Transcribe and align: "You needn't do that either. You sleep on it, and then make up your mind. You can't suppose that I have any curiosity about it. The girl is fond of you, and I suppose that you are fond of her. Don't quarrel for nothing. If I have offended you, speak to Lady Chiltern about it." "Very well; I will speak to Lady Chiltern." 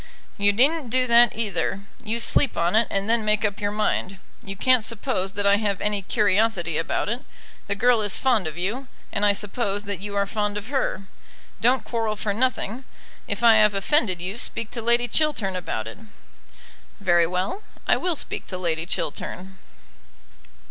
"You 0.35 0.51
needn't 0.51 0.89
do 0.89 1.05
that 1.05 1.35
either. 1.37 1.81
You 2.03 2.19
sleep 2.19 2.57
on 2.57 2.75
it, 2.75 2.87
and 2.89 3.07
then 3.07 3.23
make 3.23 3.45
up 3.45 3.61
your 3.61 3.69
mind. 3.69 4.17
You 4.43 4.55
can't 4.55 4.83
suppose 4.83 5.33
that 5.33 5.45
I 5.45 5.57
have 5.57 5.79
any 5.79 6.01
curiosity 6.01 6.79
about 6.79 7.07
it. 7.07 7.23
The 7.67 7.75
girl 7.75 8.01
is 8.01 8.17
fond 8.17 8.47
of 8.47 8.57
you, 8.57 8.87
and 9.11 9.23
I 9.23 9.33
suppose 9.33 9.83
that 9.83 9.99
you 9.99 10.15
are 10.15 10.25
fond 10.25 10.57
of 10.57 10.69
her. 10.69 11.03
Don't 11.61 11.83
quarrel 11.85 12.15
for 12.15 12.33
nothing. 12.33 12.83
If 13.27 13.43
I 13.43 13.57
have 13.57 13.75
offended 13.75 14.19
you, 14.19 14.39
speak 14.39 14.71
to 14.71 14.81
Lady 14.81 15.07
Chiltern 15.07 15.55
about 15.55 15.85
it." 15.85 15.99
"Very 16.99 17.27
well; 17.27 17.61
I 17.87 17.95
will 17.95 18.15
speak 18.15 18.47
to 18.47 18.57
Lady 18.57 18.87
Chiltern." 18.87 19.59